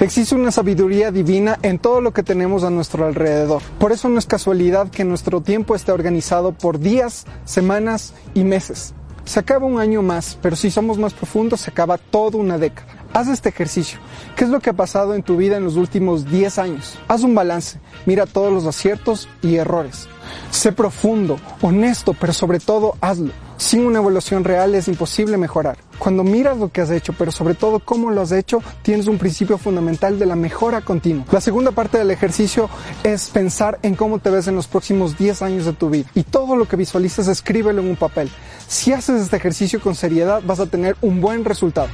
[0.00, 3.60] Existe una sabiduría divina en todo lo que tenemos a nuestro alrededor.
[3.80, 8.94] Por eso no es casualidad que nuestro tiempo esté organizado por días, semanas y meses.
[9.24, 12.86] Se acaba un año más, pero si somos más profundos, se acaba toda una década.
[13.12, 13.98] Haz este ejercicio.
[14.36, 16.96] ¿Qué es lo que ha pasado en tu vida en los últimos 10 años?
[17.08, 17.80] Haz un balance.
[18.06, 20.08] Mira todos los aciertos y errores.
[20.50, 23.32] Sé profundo, honesto, pero sobre todo hazlo.
[23.58, 25.78] Sin una evaluación real es imposible mejorar.
[25.98, 29.18] Cuando miras lo que has hecho, pero sobre todo cómo lo has hecho, tienes un
[29.18, 31.24] principio fundamental de la mejora continua.
[31.32, 32.70] La segunda parte del ejercicio
[33.02, 36.08] es pensar en cómo te ves en los próximos 10 años de tu vida.
[36.14, 38.30] Y todo lo que visualices, escríbelo en un papel.
[38.68, 41.88] Si haces este ejercicio con seriedad, vas a tener un buen resultado.